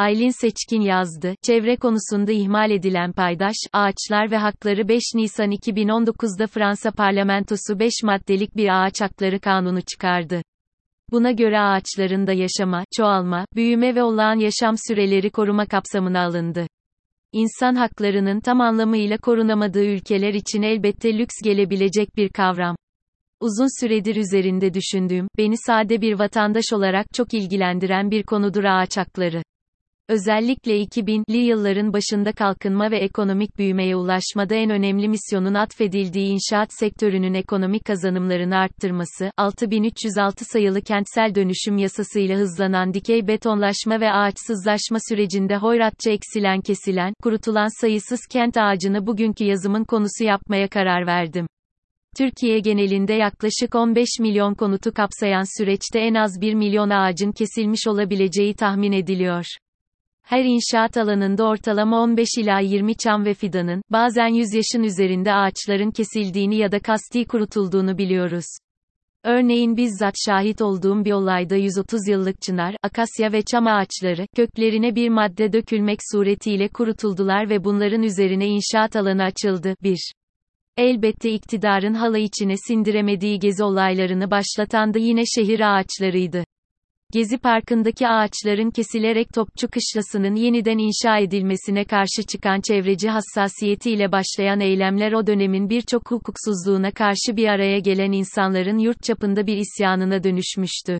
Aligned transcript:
Aylin 0.00 0.30
Seçkin 0.40 0.80
yazdı. 0.80 1.34
Çevre 1.42 1.76
konusunda 1.76 2.32
ihmal 2.32 2.70
edilen 2.70 3.12
paydaş, 3.12 3.54
ağaçlar 3.72 4.30
ve 4.30 4.36
hakları 4.36 4.88
5 4.88 5.02
Nisan 5.14 5.50
2019'da 5.50 6.46
Fransa 6.46 6.90
parlamentosu 6.90 7.78
5 7.78 7.92
maddelik 8.04 8.56
bir 8.56 8.84
ağaç 8.84 9.00
hakları 9.00 9.40
kanunu 9.40 9.80
çıkardı. 9.80 10.42
Buna 11.10 11.30
göre 11.30 11.60
ağaçların 11.60 12.26
da 12.26 12.32
yaşama, 12.32 12.84
çoğalma, 12.96 13.44
büyüme 13.56 13.94
ve 13.94 14.02
olağan 14.02 14.38
yaşam 14.38 14.74
süreleri 14.88 15.30
koruma 15.30 15.66
kapsamına 15.66 16.24
alındı. 16.24 16.66
İnsan 17.32 17.74
haklarının 17.74 18.40
tam 18.40 18.60
anlamıyla 18.60 19.18
korunamadığı 19.18 19.84
ülkeler 19.84 20.34
için 20.34 20.62
elbette 20.62 21.18
lüks 21.18 21.34
gelebilecek 21.44 22.16
bir 22.16 22.28
kavram. 22.28 22.76
Uzun 23.40 23.80
süredir 23.80 24.16
üzerinde 24.16 24.74
düşündüğüm, 24.74 25.28
beni 25.38 25.54
sade 25.66 26.00
bir 26.00 26.18
vatandaş 26.18 26.72
olarak 26.72 27.06
çok 27.14 27.34
ilgilendiren 27.34 28.10
bir 28.10 28.22
konudur 28.22 28.64
ağaç 28.64 28.96
hakları. 28.96 29.42
Özellikle 30.10 30.82
2000'li 30.82 31.36
yılların 31.36 31.92
başında 31.92 32.32
kalkınma 32.32 32.90
ve 32.90 32.98
ekonomik 32.98 33.58
büyümeye 33.58 33.96
ulaşmada 33.96 34.54
en 34.54 34.70
önemli 34.70 35.08
misyonun 35.08 35.54
atfedildiği 35.54 36.26
inşaat 36.26 36.68
sektörünün 36.72 37.34
ekonomik 37.34 37.84
kazanımlarını 37.84 38.56
arttırması, 38.56 39.30
6306 39.36 40.44
sayılı 40.44 40.82
kentsel 40.82 41.34
dönüşüm 41.34 41.78
yasasıyla 41.78 42.38
hızlanan 42.38 42.94
dikey 42.94 43.26
betonlaşma 43.26 44.00
ve 44.00 44.12
ağaçsızlaşma 44.12 44.98
sürecinde 45.08 45.56
hoyratça 45.56 46.10
eksilen 46.10 46.60
kesilen, 46.60 47.14
kurutulan 47.22 47.80
sayısız 47.80 48.20
kent 48.30 48.56
ağacını 48.56 49.06
bugünkü 49.06 49.44
yazımın 49.44 49.84
konusu 49.84 50.24
yapmaya 50.24 50.68
karar 50.68 51.06
verdim. 51.06 51.46
Türkiye 52.16 52.60
genelinde 52.60 53.14
yaklaşık 53.14 53.74
15 53.74 54.08
milyon 54.20 54.54
konutu 54.54 54.92
kapsayan 54.94 55.58
süreçte 55.58 56.00
en 56.00 56.14
az 56.14 56.40
1 56.40 56.54
milyon 56.54 56.90
ağacın 56.90 57.32
kesilmiş 57.32 57.86
olabileceği 57.86 58.54
tahmin 58.54 58.92
ediliyor. 58.92 59.44
Her 60.30 60.44
inşaat 60.44 60.96
alanında 60.96 61.44
ortalama 61.44 62.00
15 62.00 62.28
ila 62.38 62.60
20 62.60 62.94
çam 62.94 63.24
ve 63.24 63.34
fidanın, 63.34 63.82
bazen 63.90 64.26
100 64.26 64.54
yaşın 64.54 64.82
üzerinde 64.82 65.34
ağaçların 65.34 65.90
kesildiğini 65.90 66.56
ya 66.56 66.72
da 66.72 66.78
kasti 66.78 67.24
kurutulduğunu 67.24 67.98
biliyoruz. 67.98 68.44
Örneğin 69.24 69.76
bizzat 69.76 70.14
şahit 70.26 70.62
olduğum 70.62 71.04
bir 71.04 71.12
olayda 71.12 71.56
130 71.56 72.08
yıllık 72.08 72.42
çınar, 72.42 72.76
akasya 72.82 73.32
ve 73.32 73.42
çam 73.42 73.66
ağaçları, 73.66 74.26
köklerine 74.36 74.94
bir 74.94 75.08
madde 75.08 75.52
dökülmek 75.52 75.98
suretiyle 76.12 76.68
kurutuldular 76.68 77.50
ve 77.50 77.64
bunların 77.64 78.02
üzerine 78.02 78.46
inşaat 78.46 78.96
alanı 78.96 79.22
açıldı. 79.22 79.74
1. 79.82 80.12
Elbette 80.76 81.32
iktidarın 81.32 81.94
hala 81.94 82.18
içine 82.18 82.54
sindiremediği 82.56 83.38
gezi 83.38 83.64
olaylarını 83.64 84.30
başlatan 84.30 84.94
da 84.94 84.98
yine 84.98 85.22
şehir 85.26 85.60
ağaçlarıydı. 85.60 86.44
Gezi 87.12 87.38
Parkı'ndaki 87.38 88.08
ağaçların 88.08 88.70
kesilerek 88.70 89.32
Topçu 89.34 89.68
Kışlası'nın 89.68 90.34
yeniden 90.34 90.78
inşa 90.78 91.18
edilmesine 91.18 91.84
karşı 91.84 92.22
çıkan 92.28 92.60
çevreci 92.60 93.08
hassasiyetiyle 93.08 94.12
başlayan 94.12 94.60
eylemler 94.60 95.12
o 95.12 95.26
dönemin 95.26 95.70
birçok 95.70 96.10
hukuksuzluğuna 96.10 96.90
karşı 96.90 97.36
bir 97.36 97.48
araya 97.48 97.78
gelen 97.78 98.12
insanların 98.12 98.78
yurt 98.78 99.02
çapında 99.02 99.46
bir 99.46 99.56
isyanına 99.56 100.24
dönüşmüştü. 100.24 100.98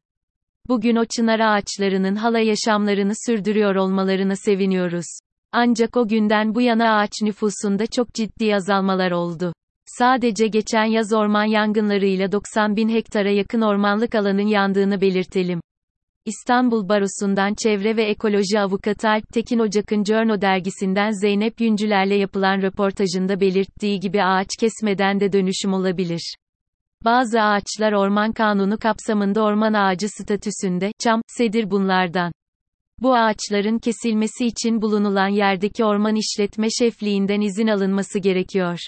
Bugün 0.69 0.97
o 0.97 1.05
çınar 1.05 1.41
ağaçlarının 1.41 2.17
hala 2.17 2.39
yaşamlarını 2.39 3.13
sürdürüyor 3.27 3.75
olmalarına 3.75 4.37
seviniyoruz. 4.37 5.07
Ancak 5.53 5.97
o 5.97 6.09
günden 6.09 6.55
bu 6.55 6.61
yana 6.61 6.99
ağaç 6.99 7.13
nüfusunda 7.23 7.87
çok 7.87 8.15
ciddi 8.15 8.55
azalmalar 8.55 9.11
oldu. 9.11 9.53
Sadece 9.87 10.47
geçen 10.47 10.85
yaz 10.85 11.13
orman 11.13 11.45
yangınlarıyla 11.45 12.33
90 12.33 12.77
bin 12.77 12.89
hektara 12.89 13.31
yakın 13.31 13.61
ormanlık 13.61 14.15
alanın 14.15 14.47
yandığını 14.47 15.01
belirtelim. 15.01 15.61
İstanbul 16.25 16.89
Barosu'ndan 16.89 17.55
çevre 17.55 17.97
ve 17.97 18.05
ekoloji 18.05 18.61
avukatı 18.61 19.09
Alp 19.09 19.29
Tekin 19.33 19.59
Ocak'ın 19.59 20.05
Journo 20.05 20.41
dergisinden 20.41 21.11
Zeynep 21.11 21.61
Yüncüler'le 21.61 22.19
yapılan 22.19 22.63
röportajında 22.63 23.41
belirttiği 23.41 24.01
gibi 24.01 24.23
ağaç 24.23 24.49
kesmeden 24.61 25.21
de 25.21 25.33
dönüşüm 25.33 25.73
olabilir. 25.73 26.35
Bazı 27.05 27.43
ağaçlar 27.43 27.93
orman 27.93 28.33
kanunu 28.33 28.79
kapsamında 28.79 29.43
orman 29.43 29.73
ağacı 29.73 30.09
statüsünde, 30.09 30.93
çam, 30.99 31.23
sedir 31.27 31.71
bunlardan. 31.71 32.33
Bu 33.03 33.15
ağaçların 33.15 33.79
kesilmesi 33.79 34.47
için 34.47 34.83
bulunulan 34.83 35.29
yerdeki 35.29 35.85
orman 35.85 36.17
işletme 36.17 36.67
şefliğinden 36.79 37.41
izin 37.41 37.67
alınması 37.67 38.19
gerekiyor. 38.19 38.79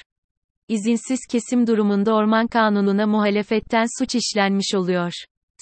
İzinsiz 0.68 1.20
kesim 1.30 1.66
durumunda 1.66 2.14
orman 2.14 2.46
kanununa 2.46 3.06
muhalefetten 3.06 3.86
suç 3.98 4.14
işlenmiş 4.14 4.74
oluyor 4.74 5.12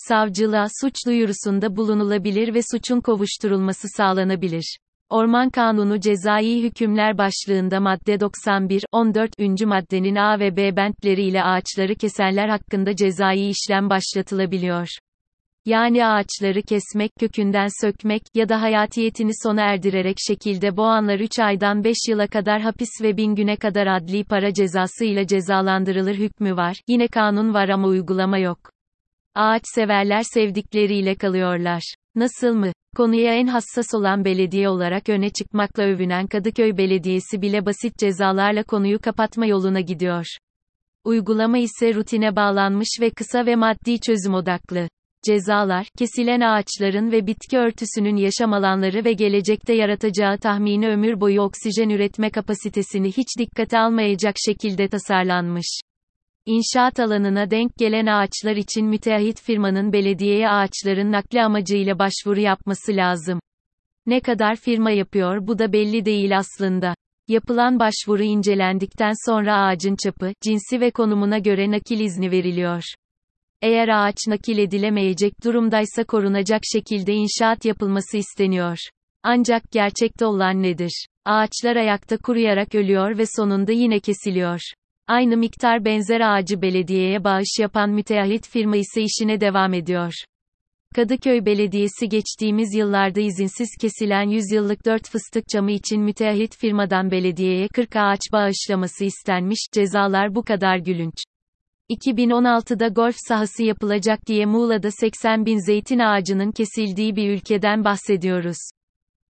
savcılığa 0.09 0.67
suç 0.81 0.95
duyurusunda 1.07 1.77
bulunulabilir 1.77 2.55
ve 2.55 2.61
suçun 2.73 3.01
kovuşturulması 3.01 3.89
sağlanabilir. 3.97 4.79
Orman 5.11 5.51
Kanunu 5.51 6.01
Cezai 6.01 6.63
Hükümler 6.63 7.19
başlığında 7.19 7.81
madde 7.81 8.21
91, 8.21 8.85
14. 8.93 9.31
maddenin 9.67 10.17
A 10.17 10.39
ve 10.39 10.57
B 10.57 10.77
bentleri 10.77 11.23
ile 11.23 11.45
ağaçları 11.45 11.95
kesenler 11.95 12.49
hakkında 12.49 12.97
cezai 12.97 13.49
işlem 13.49 13.91
başlatılabiliyor. 13.91 14.89
Yani 15.67 16.07
ağaçları 16.07 16.63
kesmek, 16.63 17.11
kökünden 17.21 17.69
sökmek 17.81 18.23
ya 18.35 18.49
da 18.49 18.63
hayatiyetini 18.63 19.31
sona 19.43 19.61
erdirerek 19.61 20.17
şekilde 20.29 20.77
boğanlar 20.77 21.21
3 21.21 21.39
aydan 21.39 21.85
5 21.85 21.97
yıla 22.09 22.27
kadar 22.27 22.61
hapis 22.61 22.91
ve 23.03 23.17
1000 23.17 23.35
güne 23.35 23.57
kadar 23.57 23.87
adli 23.87 24.25
para 24.25 24.55
cezası 24.55 25.05
ile 25.05 25.27
cezalandırılır 25.27 26.15
hükmü 26.15 26.57
var. 26.57 26.77
Yine 26.89 27.09
kanun 27.09 27.55
var 27.55 27.69
ama 27.69 27.89
uygulama 27.89 28.39
yok. 28.39 28.80
Ağaç 29.35 29.63
severler 29.75 30.23
sevdikleriyle 30.23 31.15
kalıyorlar. 31.15 31.83
Nasıl 32.15 32.55
mı? 32.55 32.73
Konuya 32.97 33.35
en 33.35 33.47
hassas 33.47 33.95
olan 33.95 34.25
belediye 34.25 34.69
olarak 34.69 35.09
öne 35.09 35.31
çıkmakla 35.31 35.83
övünen 35.83 36.27
Kadıköy 36.27 36.77
Belediyesi 36.77 37.43
bile 37.43 37.67
basit 37.67 37.99
cezalarla 37.99 38.63
konuyu 38.63 38.99
kapatma 38.99 39.47
yoluna 39.47 39.81
gidiyor. 39.81 40.27
Uygulama 41.05 41.59
ise 41.59 41.95
rutine 41.95 42.37
bağlanmış 42.37 42.89
ve 43.01 43.11
kısa 43.11 43.47
ve 43.47 43.57
maddi 43.57 44.01
çözüm 44.01 44.35
odaklı. 44.35 44.89
Cezalar, 45.27 45.87
kesilen 45.99 46.41
ağaçların 46.41 47.13
ve 47.13 47.27
bitki 47.27 47.59
örtüsünün 47.59 48.17
yaşam 48.17 48.53
alanları 48.53 49.05
ve 49.05 49.13
gelecekte 49.13 49.75
yaratacağı 49.75 50.39
tahmini 50.39 50.89
ömür 50.89 51.21
boyu 51.21 51.43
oksijen 51.43 51.89
üretme 51.89 52.31
kapasitesini 52.31 53.09
hiç 53.09 53.27
dikkate 53.39 53.79
almayacak 53.79 54.35
şekilde 54.47 54.89
tasarlanmış. 54.89 55.81
İnşaat 56.51 57.01
alanına 57.01 57.51
denk 57.51 57.77
gelen 57.77 58.07
ağaçlar 58.07 58.57
için 58.57 58.87
müteahhit 58.87 59.41
firmanın 59.41 59.93
belediyeye 59.93 60.49
ağaçların 60.49 61.13
nakli 61.13 61.43
amacıyla 61.43 61.99
başvuru 61.99 62.41
yapması 62.41 62.97
lazım. 62.97 63.41
Ne 64.07 64.21
kadar 64.21 64.57
firma 64.57 64.91
yapıyor 64.91 65.47
bu 65.47 65.59
da 65.59 65.73
belli 65.73 66.05
değil 66.05 66.39
aslında. 66.39 66.95
Yapılan 67.29 67.79
başvuru 67.79 68.23
incelendikten 68.23 69.13
sonra 69.31 69.57
ağacın 69.57 69.97
çapı, 70.05 70.33
cinsi 70.43 70.81
ve 70.81 70.91
konumuna 70.91 71.39
göre 71.39 71.71
nakil 71.71 72.01
izni 72.01 72.31
veriliyor. 72.31 72.83
Eğer 73.63 73.89
ağaç 73.89 74.17
nakil 74.29 74.59
edilemeyecek 74.59 75.45
durumdaysa 75.45 76.05
korunacak 76.05 76.61
şekilde 76.73 77.13
inşaat 77.13 77.65
yapılması 77.65 78.17
isteniyor. 78.17 78.79
Ancak 79.23 79.63
gerçekte 79.73 80.27
olan 80.27 80.63
nedir? 80.63 81.07
Ağaçlar 81.25 81.77
ayakta 81.77 82.17
kuruyarak 82.17 82.75
ölüyor 82.75 83.19
ve 83.19 83.25
sonunda 83.37 83.73
yine 83.73 84.01
kesiliyor. 84.01 84.61
Aynı 85.11 85.37
miktar 85.37 85.85
benzer 85.85 86.21
ağacı 86.21 86.63
belediyeye 86.63 87.25
bağış 87.25 87.59
yapan 87.61 87.91
müteahhit 87.91 88.49
firma 88.49 88.77
ise 88.77 89.03
işine 89.03 89.41
devam 89.41 89.75
ediyor. 89.75 90.13
Kadıköy 90.95 91.45
Belediyesi 91.47 92.09
geçtiğimiz 92.09 92.75
yıllarda 92.75 93.21
izinsiz 93.21 93.69
kesilen 93.81 94.29
100 94.29 94.53
yıllık 94.53 94.87
4 94.87 95.09
fıstık 95.09 95.49
camı 95.49 95.71
için 95.71 96.01
müteahhit 96.03 96.57
firmadan 96.57 97.11
belediyeye 97.11 97.69
40 97.69 97.97
ağaç 97.97 98.21
bağışlaması 98.33 99.05
istenmiş, 99.05 99.59
cezalar 99.73 100.35
bu 100.35 100.43
kadar 100.43 100.77
gülünç. 100.77 101.17
2016'da 101.91 102.89
golf 102.89 103.17
sahası 103.29 103.63
yapılacak 103.63 104.27
diye 104.27 104.47
Muğla'da 104.47 104.91
80 104.91 105.47
bin 105.47 105.67
zeytin 105.67 105.99
ağacının 105.99 106.53
kesildiği 106.53 107.17
bir 107.17 107.31
ülkeden 107.31 107.85
bahsediyoruz. 107.85 108.59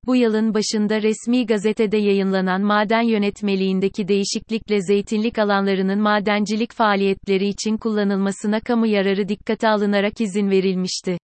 Bu 0.07 0.15
yılın 0.15 0.53
başında 0.53 1.01
resmi 1.01 1.45
gazetede 1.45 1.97
yayınlanan 1.97 2.61
maden 2.61 3.01
yönetmeliğindeki 3.01 4.07
değişiklikle 4.07 4.81
zeytinlik 4.81 5.39
alanlarının 5.39 5.99
madencilik 5.99 6.73
faaliyetleri 6.73 7.47
için 7.47 7.77
kullanılmasına 7.77 8.59
kamu 8.59 8.87
yararı 8.87 9.29
dikkate 9.29 9.69
alınarak 9.69 10.21
izin 10.21 10.49
verilmişti. 10.49 11.17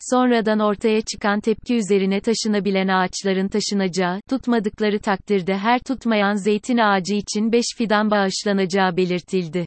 Sonradan 0.00 0.60
ortaya 0.60 1.00
çıkan 1.00 1.40
tepki 1.40 1.74
üzerine 1.74 2.20
taşınabilen 2.20 2.88
ağaçların 2.88 3.48
taşınacağı, 3.48 4.20
tutmadıkları 4.30 4.98
takdirde 4.98 5.58
her 5.58 5.78
tutmayan 5.78 6.34
zeytin 6.34 6.78
ağacı 6.78 7.14
için 7.14 7.52
5 7.52 7.64
fidan 7.76 8.10
bağışlanacağı 8.10 8.96
belirtildi. 8.96 9.66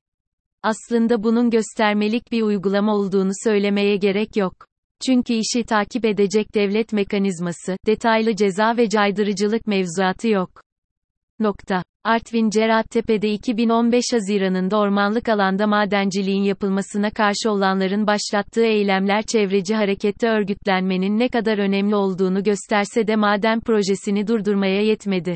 Aslında 0.64 1.24
bunun 1.24 1.50
göstermelik 1.50 2.32
bir 2.32 2.42
uygulama 2.42 2.96
olduğunu 2.96 3.32
söylemeye 3.44 3.98
gerek 3.98 4.38
yok. 4.38 4.67
Çünkü 5.06 5.34
işi 5.34 5.64
takip 5.64 6.06
edecek 6.06 6.56
devlet 6.56 6.94
mekanizması, 6.94 7.78
detaylı 7.86 8.36
ceza 8.36 8.78
ve 8.78 8.90
caydırıcılık 8.90 9.68
mevzuatı 9.68 10.28
yok. 10.28 10.62
Nokta. 11.40 11.84
Artvin 12.04 12.50
Cerattepe'de 12.50 13.30
2015 13.30 14.06
Haziran'ında 14.14 14.78
ormanlık 14.78 15.30
alanda 15.30 15.68
madenciliğin 15.68 16.44
yapılmasına 16.44 17.10
karşı 17.12 17.52
olanların 17.52 18.08
başlattığı 18.08 18.64
eylemler 18.64 19.22
çevreci 19.22 19.76
harekette 19.76 20.30
örgütlenmenin 20.30 21.20
ne 21.20 21.30
kadar 21.30 21.58
önemli 21.58 21.96
olduğunu 21.96 22.44
gösterse 22.44 23.08
de 23.08 23.16
maden 23.16 23.60
projesini 23.60 24.28
durdurmaya 24.28 24.82
yetmedi. 24.82 25.36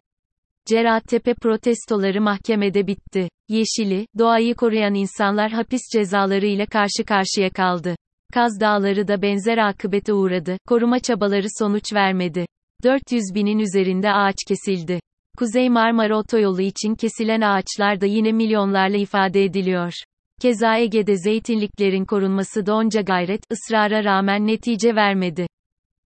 Cerattepe 0.70 1.34
protestoları 1.34 2.22
mahkemede 2.22 2.88
bitti. 2.88 3.30
Yeşili, 3.50 4.08
doğayı 4.18 4.56
koruyan 4.56 4.94
insanlar 4.94 5.52
hapis 5.52 5.82
cezalarıyla 5.94 6.66
karşı 6.66 7.04
karşıya 7.08 7.50
kaldı. 7.50 7.96
Kaz 8.32 8.60
Dağları 8.60 9.08
da 9.08 9.22
benzer 9.22 9.58
akıbete 9.58 10.14
uğradı, 10.14 10.58
koruma 10.68 11.00
çabaları 11.00 11.48
sonuç 11.60 11.94
vermedi. 11.94 12.46
400 12.84 13.24
binin 13.36 13.60
üzerinde 13.60 14.12
ağaç 14.12 14.36
kesildi. 14.48 15.00
Kuzey 15.38 15.70
Marmara 15.70 16.18
Otoyolu 16.18 16.62
için 16.62 16.96
kesilen 16.96 17.42
ağaçlar 17.42 18.02
da 18.02 18.06
yine 18.06 18.32
milyonlarla 18.32 18.98
ifade 18.98 19.44
ediliyor. 19.44 19.94
Keza 20.42 20.78
Ege'de 20.78 21.18
zeytinliklerin 21.18 22.06
korunması 22.06 22.66
da 22.66 22.76
onca 22.76 23.02
gayret, 23.02 23.42
ısrara 23.52 24.04
rağmen 24.04 24.48
netice 24.48 24.96
vermedi. 24.96 25.48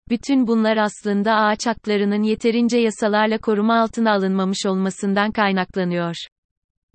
Bütün 0.09 0.47
bunlar 0.47 0.77
aslında 0.77 1.35
ağaç 1.35 1.67
haklarının 1.67 2.23
yeterince 2.23 2.77
yasalarla 2.77 3.37
koruma 3.37 3.79
altına 3.79 4.11
alınmamış 4.11 4.65
olmasından 4.65 5.31
kaynaklanıyor. 5.31 6.15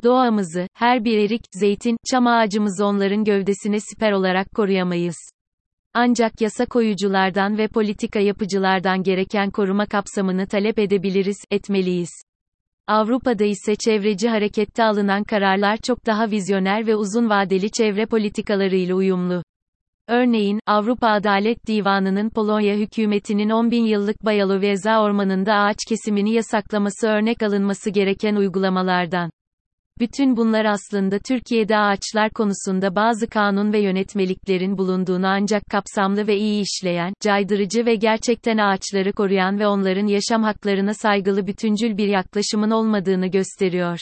Doğamızı, 0.02 0.66
her 0.74 1.04
bir 1.04 1.18
erik, 1.18 1.42
zeytin, 1.52 1.96
çam 2.10 2.26
ağacımızı 2.26 2.86
onların 2.86 3.24
gövdesine 3.24 3.80
siper 3.80 4.12
olarak 4.12 4.54
koruyamayız. 4.54 5.16
Ancak 5.94 6.40
yasa 6.40 6.66
koyuculardan 6.66 7.58
ve 7.58 7.68
politika 7.68 8.18
yapıcılardan 8.18 9.02
gereken 9.02 9.50
koruma 9.50 9.86
kapsamını 9.86 10.46
talep 10.46 10.78
edebiliriz, 10.78 11.44
etmeliyiz. 11.50 12.10
Avrupa'da 12.86 13.44
ise 13.44 13.76
çevreci 13.76 14.28
harekette 14.28 14.84
alınan 14.84 15.24
kararlar 15.24 15.76
çok 15.76 16.06
daha 16.06 16.30
vizyoner 16.30 16.86
ve 16.86 16.96
uzun 16.96 17.30
vadeli 17.30 17.70
çevre 17.70 18.06
politikalarıyla 18.06 18.94
uyumlu. 18.94 19.42
Örneğin, 20.08 20.60
Avrupa 20.66 21.08
Adalet 21.08 21.66
Divanı'nın 21.66 22.30
Polonya 22.30 22.76
hükümetinin 22.76 23.50
10 23.50 23.70
bin 23.70 23.84
yıllık 23.84 24.24
Bayaloveza 24.24 25.02
ormanında 25.02 25.54
ağaç 25.54 25.76
kesimini 25.88 26.32
yasaklaması 26.32 27.08
örnek 27.08 27.42
alınması 27.42 27.90
gereken 27.90 28.36
uygulamalardan. 28.36 29.30
Bütün 30.00 30.36
bunlar 30.36 30.64
aslında 30.64 31.18
Türkiye'de 31.18 31.78
ağaçlar 31.78 32.30
konusunda 32.30 32.94
bazı 32.94 33.26
kanun 33.26 33.72
ve 33.72 33.80
yönetmeliklerin 33.80 34.78
bulunduğunu 34.78 35.26
ancak 35.26 35.66
kapsamlı 35.70 36.26
ve 36.26 36.36
iyi 36.36 36.62
işleyen, 36.62 37.12
caydırıcı 37.20 37.86
ve 37.86 37.94
gerçekten 37.94 38.58
ağaçları 38.58 39.12
koruyan 39.12 39.58
ve 39.58 39.66
onların 39.66 40.06
yaşam 40.06 40.42
haklarına 40.42 40.94
saygılı 40.94 41.46
bütüncül 41.46 41.96
bir 41.96 42.08
yaklaşımın 42.08 42.70
olmadığını 42.70 43.26
gösteriyor. 43.26 43.98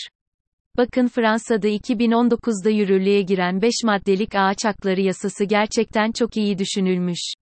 Bakın 0.76 1.08
Fransa'da 1.08 1.68
2019'da 1.68 2.70
yürürlüğe 2.70 3.22
giren 3.22 3.62
5 3.62 3.72
maddelik 3.84 4.34
ağaç 4.34 4.64
hakları 4.64 5.00
yasası 5.00 5.44
gerçekten 5.44 6.12
çok 6.12 6.36
iyi 6.36 6.58
düşünülmüş. 6.58 7.32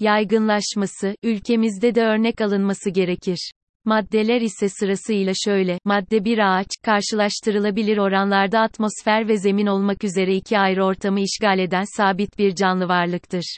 Yaygınlaşması, 0.00 1.14
ülkemizde 1.22 1.94
de 1.94 2.02
örnek 2.02 2.40
alınması 2.40 2.90
gerekir. 2.90 3.52
Maddeler 3.88 4.40
ise 4.40 4.68
sırasıyla 4.68 5.32
şöyle, 5.44 5.78
madde 5.84 6.24
1 6.24 6.38
ağaç, 6.38 6.66
karşılaştırılabilir 6.84 7.98
oranlarda 7.98 8.60
atmosfer 8.60 9.28
ve 9.28 9.36
zemin 9.36 9.66
olmak 9.66 10.04
üzere 10.04 10.34
iki 10.34 10.58
ayrı 10.58 10.84
ortamı 10.84 11.20
işgal 11.20 11.58
eden 11.58 11.84
sabit 11.96 12.38
bir 12.38 12.54
canlı 12.54 12.88
varlıktır. 12.88 13.56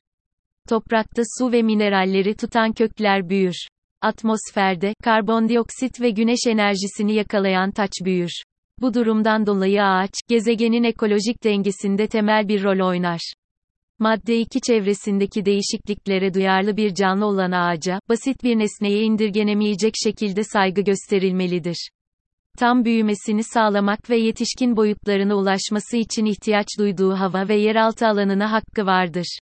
Toprakta 0.68 1.22
su 1.38 1.52
ve 1.52 1.62
mineralleri 1.62 2.34
tutan 2.34 2.72
kökler 2.72 3.28
büyür. 3.28 3.54
Atmosferde, 4.02 4.94
karbondioksit 5.02 6.00
ve 6.00 6.10
güneş 6.10 6.46
enerjisini 6.46 7.14
yakalayan 7.14 7.70
taç 7.70 7.92
büyür. 8.04 8.42
Bu 8.80 8.94
durumdan 8.94 9.46
dolayı 9.46 9.82
ağaç, 9.84 10.12
gezegenin 10.28 10.84
ekolojik 10.84 11.44
dengesinde 11.44 12.06
temel 12.06 12.48
bir 12.48 12.62
rol 12.64 12.88
oynar. 12.88 13.32
Madde 14.00 14.40
2 14.40 14.60
çevresindeki 14.60 15.44
değişikliklere 15.44 16.34
duyarlı 16.34 16.76
bir 16.76 16.94
canlı 16.94 17.26
olan 17.26 17.52
ağaca, 17.52 18.00
basit 18.08 18.44
bir 18.44 18.58
nesneye 18.58 19.02
indirgenemeyecek 19.02 19.94
şekilde 20.04 20.44
saygı 20.44 20.80
gösterilmelidir. 20.80 21.90
Tam 22.58 22.84
büyümesini 22.84 23.44
sağlamak 23.44 24.10
ve 24.10 24.16
yetişkin 24.16 24.76
boyutlarına 24.76 25.34
ulaşması 25.34 25.96
için 25.96 26.24
ihtiyaç 26.24 26.66
duyduğu 26.78 27.12
hava 27.12 27.48
ve 27.48 27.54
yeraltı 27.54 28.06
alanına 28.06 28.52
hakkı 28.52 28.86
vardır. 28.86 29.38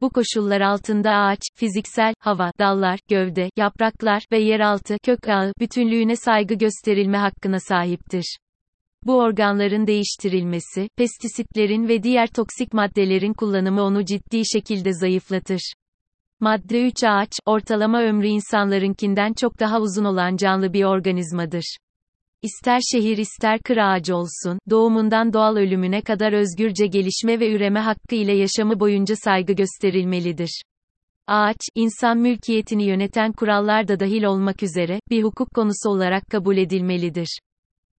Bu 0.00 0.10
koşullar 0.10 0.60
altında 0.60 1.10
ağaç, 1.10 1.40
fiziksel, 1.54 2.14
hava, 2.18 2.50
dallar, 2.58 2.98
gövde, 3.08 3.50
yapraklar 3.56 4.22
ve 4.32 4.38
yeraltı, 4.38 4.96
kök 5.04 5.28
ağı, 5.28 5.52
bütünlüğüne 5.60 6.16
saygı 6.16 6.54
gösterilme 6.54 7.18
hakkına 7.18 7.60
sahiptir. 7.60 8.36
Bu 9.06 9.18
organların 9.18 9.86
değiştirilmesi, 9.86 10.88
pestisitlerin 10.96 11.88
ve 11.88 12.02
diğer 12.02 12.26
toksik 12.26 12.74
maddelerin 12.74 13.32
kullanımı 13.32 13.82
onu 13.82 14.04
ciddi 14.04 14.42
şekilde 14.52 14.92
zayıflatır. 14.92 15.72
Madde 16.40 16.86
3 16.86 17.04
ağaç, 17.04 17.32
ortalama 17.46 18.02
ömrü 18.02 18.26
insanlarınkinden 18.26 19.32
çok 19.32 19.60
daha 19.60 19.80
uzun 19.80 20.04
olan 20.04 20.36
canlı 20.36 20.72
bir 20.72 20.84
organizmadır. 20.84 21.76
İster 22.42 22.80
şehir 22.92 23.18
ister 23.18 23.58
kır 23.58 23.76
ağacı 23.76 24.16
olsun, 24.16 24.58
doğumundan 24.70 25.32
doğal 25.32 25.56
ölümüne 25.56 26.00
kadar 26.00 26.32
özgürce 26.32 26.86
gelişme 26.86 27.40
ve 27.40 27.52
üreme 27.52 27.80
hakkı 27.80 28.14
ile 28.14 28.32
yaşamı 28.36 28.80
boyunca 28.80 29.14
saygı 29.16 29.52
gösterilmelidir. 29.52 30.62
Ağaç, 31.26 31.60
insan 31.74 32.18
mülkiyetini 32.18 32.84
yöneten 32.84 33.32
kurallar 33.32 33.88
da 33.88 34.00
dahil 34.00 34.24
olmak 34.24 34.62
üzere, 34.62 35.00
bir 35.10 35.22
hukuk 35.22 35.50
konusu 35.54 35.90
olarak 35.90 36.26
kabul 36.30 36.56
edilmelidir. 36.56 37.38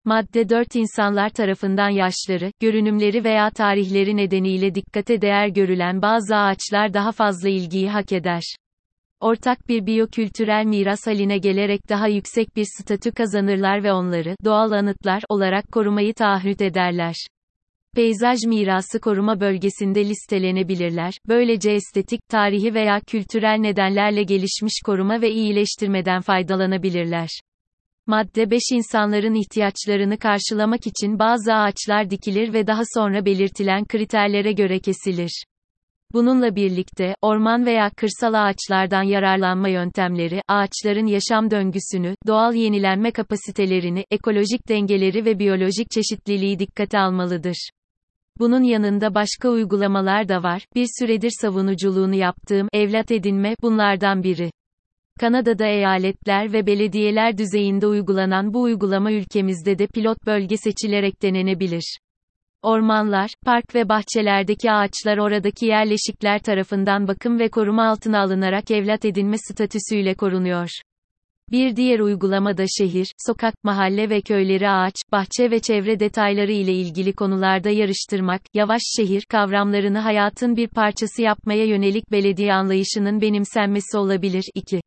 Madde 0.05 0.49
4 0.49 0.75
insanlar 0.77 1.31
tarafından 1.31 1.89
yaşları, 1.89 2.53
görünümleri 2.61 3.25
veya 3.25 3.51
tarihleri 3.51 4.17
nedeniyle 4.17 4.75
dikkate 4.75 5.21
değer 5.21 5.49
görülen 5.49 6.03
bazı 6.03 6.37
ağaçlar 6.37 6.95
daha 6.95 7.13
fazla 7.13 7.49
ilgiyi 7.49 7.91
hak 7.91 8.13
eder. 8.13 8.43
Ortak 9.21 9.69
bir 9.69 9.87
biyokültürel 9.87 10.65
miras 10.65 11.07
haline 11.07 11.39
gelerek 11.39 11.89
daha 11.89 12.09
yüksek 12.09 12.57
bir 12.57 12.67
statü 12.79 13.13
kazanırlar 13.13 13.85
ve 13.85 13.93
onları 13.93 14.37
doğal 14.45 14.71
anıtlar 14.71 15.23
olarak 15.29 15.73
korumayı 15.73 16.15
taahhüt 16.15 16.61
ederler. 16.61 17.17
Peyzaj 17.95 18.39
mirası 18.47 19.01
koruma 19.01 19.41
bölgesinde 19.41 20.05
listelenebilirler. 20.05 21.15
Böylece 21.29 21.71
estetik, 21.71 22.21
tarihi 22.29 22.75
veya 22.75 23.01
kültürel 23.01 23.57
nedenlerle 23.59 24.23
gelişmiş 24.23 24.75
koruma 24.85 25.23
ve 25.23 25.31
iyileştirmeden 25.31 26.21
faydalanabilirler. 26.21 27.29
Madde 28.07 28.51
5 28.51 28.61
insanların 28.73 29.35
ihtiyaçlarını 29.35 30.19
karşılamak 30.19 30.87
için 30.87 31.19
bazı 31.19 31.55
ağaçlar 31.55 32.11
dikilir 32.11 32.53
ve 32.53 32.67
daha 32.67 32.83
sonra 32.95 33.25
belirtilen 33.25 33.85
kriterlere 33.85 34.53
göre 34.53 34.79
kesilir. 34.79 35.45
Bununla 36.13 36.57
birlikte, 36.57 37.15
orman 37.23 37.67
veya 37.67 37.91
kırsal 37.91 38.35
ağaçlardan 38.35 39.03
yararlanma 39.03 39.69
yöntemleri, 39.69 40.43
ağaçların 40.49 41.07
yaşam 41.07 41.51
döngüsünü, 41.51 42.15
doğal 42.27 42.55
yenilenme 42.55 43.11
kapasitelerini, 43.11 44.05
ekolojik 44.11 44.69
dengeleri 44.69 45.25
ve 45.25 45.39
biyolojik 45.39 45.91
çeşitliliği 45.91 46.59
dikkate 46.59 46.99
almalıdır. 46.99 47.71
Bunun 48.39 48.63
yanında 48.63 49.15
başka 49.15 49.49
uygulamalar 49.49 50.29
da 50.29 50.43
var, 50.43 50.67
bir 50.75 50.87
süredir 50.99 51.33
savunuculuğunu 51.41 52.15
yaptığım, 52.15 52.69
evlat 52.73 53.11
edinme, 53.11 53.57
bunlardan 53.63 54.23
biri. 54.23 54.51
Kanada'da 55.23 55.67
eyaletler 55.67 56.53
ve 56.53 56.67
belediyeler 56.67 57.39
düzeyinde 57.39 57.87
uygulanan 57.87 58.55
bu 58.55 58.63
uygulama 58.63 59.13
ülkemizde 59.13 59.79
de 59.79 59.87
pilot 59.87 60.27
bölge 60.27 60.57
seçilerek 60.57 61.23
denenebilir. 61.23 61.99
Ormanlar, 62.63 63.31
park 63.45 63.75
ve 63.75 63.89
bahçelerdeki 63.89 64.73
ağaçlar 64.73 65.19
oradaki 65.19 65.67
yerleşikler 65.67 66.39
tarafından 66.39 67.09
bakım 67.09 67.39
ve 67.39 67.49
koruma 67.49 67.89
altına 67.89 68.21
alınarak 68.21 68.71
evlat 68.71 69.05
edinme 69.05 69.37
statüsüyle 69.39 70.15
korunuyor. 70.15 70.69
Bir 71.51 71.77
diğer 71.77 72.01
uygulama 72.01 72.57
da 72.57 72.65
şehir, 72.79 73.07
sokak, 73.27 73.55
mahalle 73.65 74.11
ve 74.11 74.21
köyleri 74.21 74.71
ağaç, 74.71 74.95
bahçe 75.13 75.51
ve 75.51 75.61
çevre 75.61 76.01
detayları 76.01 76.53
ile 76.53 76.73
ilgili 76.73 77.13
konularda 77.13 77.71
yarıştırmak, 77.71 78.43
yavaş 78.55 78.83
şehir 78.97 79.23
kavramlarını 79.29 79.99
hayatın 79.99 80.57
bir 80.57 80.69
parçası 80.69 81.23
yapmaya 81.23 81.65
yönelik 81.65 82.11
belediye 82.13 82.55
anlayışının 82.55 83.21
benimsenmesi 83.21 83.99
olabilir. 83.99 84.45
2 84.55 84.81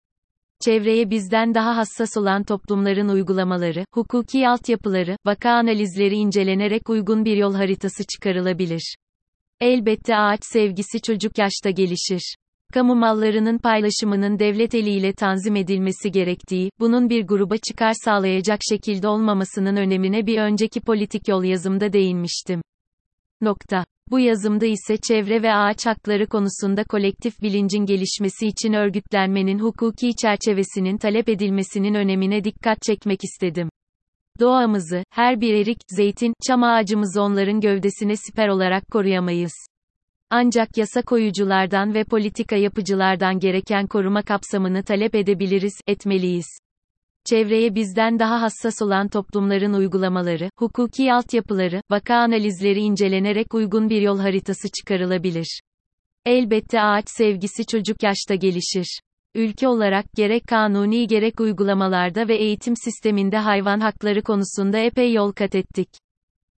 çevreye 0.65 1.10
bizden 1.10 1.53
daha 1.53 1.77
hassas 1.77 2.17
olan 2.17 2.43
toplumların 2.43 3.10
uygulamaları, 3.10 3.86
hukuki 3.93 4.50
altyapıları, 4.50 5.17
vaka 5.25 5.50
analizleri 5.51 6.15
incelenerek 6.15 6.89
uygun 6.89 7.25
bir 7.25 7.38
yol 7.38 7.53
haritası 7.53 8.03
çıkarılabilir. 8.03 8.95
Elbette 9.60 10.15
ağaç 10.15 10.39
sevgisi 10.43 11.01
çocuk 11.01 11.38
yaşta 11.38 11.69
gelişir. 11.69 12.36
Kamu 12.74 12.95
mallarının 12.95 13.57
paylaşımının 13.57 14.39
devlet 14.39 14.75
eliyle 14.75 15.13
tanzim 15.13 15.55
edilmesi 15.55 16.12
gerektiği, 16.12 16.69
bunun 16.79 17.10
bir 17.10 17.27
gruba 17.27 17.57
çıkar 17.57 17.93
sağlayacak 18.05 18.60
şekilde 18.69 19.07
olmamasının 19.07 19.75
önemine 19.75 20.27
bir 20.27 20.38
önceki 20.38 20.81
politik 20.81 21.27
yol 21.27 21.43
yazımda 21.43 21.93
değinmiştim. 21.93 22.62
Nokta. 23.41 23.86
Bu 24.12 24.19
yazımda 24.19 24.65
ise 24.65 24.97
çevre 24.97 25.43
ve 25.43 25.53
ağaç 25.53 25.85
hakları 25.85 26.27
konusunda 26.27 26.83
kolektif 26.83 27.41
bilincin 27.41 27.85
gelişmesi 27.85 28.47
için 28.47 28.74
örgütlenmenin 28.74 29.59
hukuki 29.59 30.15
çerçevesinin 30.21 30.97
talep 30.97 31.29
edilmesinin 31.29 31.93
önemine 31.93 32.43
dikkat 32.43 32.81
çekmek 32.81 33.19
istedim. 33.24 33.69
Doğamızı, 34.39 35.03
her 35.09 35.41
bir 35.41 35.53
erik, 35.53 35.77
zeytin, 35.89 36.33
çam 36.47 36.63
ağacımızı 36.63 37.21
onların 37.21 37.62
gövdesine 37.62 38.15
siper 38.15 38.47
olarak 38.47 38.91
koruyamayız. 38.91 39.53
Ancak 40.29 40.77
yasa 40.77 41.01
koyuculardan 41.01 41.93
ve 41.93 42.03
politika 42.03 42.55
yapıcılardan 42.55 43.39
gereken 43.39 43.88
koruma 43.88 44.21
kapsamını 44.21 44.83
talep 44.83 45.15
edebiliriz, 45.15 45.74
etmeliyiz. 45.88 46.47
Çevreye 47.25 47.75
bizden 47.75 48.20
daha 48.20 48.41
hassas 48.41 48.82
olan 48.82 49.08
toplumların 49.08 49.74
uygulamaları, 49.74 50.50
hukuki 50.58 51.13
altyapıları, 51.13 51.82
vaka 51.91 52.15
analizleri 52.15 52.79
incelenerek 52.79 53.53
uygun 53.53 53.89
bir 53.89 54.01
yol 54.01 54.20
haritası 54.20 54.67
çıkarılabilir. 54.79 55.62
Elbette 56.25 56.82
ağaç 56.82 57.05
sevgisi 57.08 57.65
çocuk 57.65 58.03
yaşta 58.03 58.36
gelişir. 58.36 59.00
Ülke 59.36 59.67
olarak 59.67 60.05
gerek 60.15 60.48
kanuni 60.48 61.08
gerek 61.08 61.39
uygulamalarda 61.39 62.27
ve 62.27 62.36
eğitim 62.36 62.75
sisteminde 62.75 63.38
hayvan 63.38 63.79
hakları 63.79 64.24
konusunda 64.24 64.77
epey 64.77 65.13
yol 65.13 65.32
kat 65.32 65.55
ettik. 65.55 65.89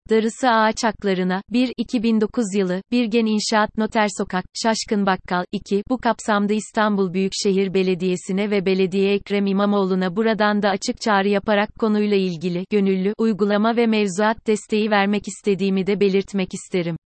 Darısı 0.10 0.50
ağaç 0.50 0.84
haklarına, 0.84 1.42
1, 1.50 1.74
2009 1.78 2.46
yılı, 2.56 2.82
Birgen 2.92 3.26
İnşaat 3.26 3.78
Noter 3.78 4.08
Sokak, 4.18 4.46
Şaşkın 4.64 5.06
Bakkal, 5.06 5.46
2, 5.52 5.84
bu 5.90 5.98
kapsamda 5.98 6.54
İstanbul 6.54 7.14
Büyükşehir 7.14 7.74
Belediyesi'ne 7.74 8.52
ve 8.52 8.66
Belediye 8.66 9.14
Ekrem 9.14 9.46
İmamoğlu'na 9.46 10.16
buradan 10.16 10.62
da 10.62 10.70
açık 10.70 11.02
çağrı 11.02 11.28
yaparak 11.28 11.70
konuyla 11.80 12.18
ilgili, 12.18 12.66
gönüllü, 12.72 13.14
uygulama 13.18 13.76
ve 13.76 13.88
mevzuat 13.88 14.48
desteği 14.48 14.92
vermek 14.92 15.28
istediğimi 15.28 15.88
de 15.88 16.00
belirtmek 16.00 16.54
isterim. 16.54 16.98